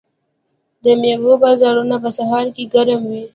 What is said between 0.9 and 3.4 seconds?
میوو بازارونه په سهار کې ګرم وي.